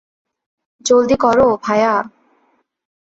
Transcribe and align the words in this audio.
জলদি 0.85 1.15
করো, 1.15 1.47
ভায়া। 1.63 1.93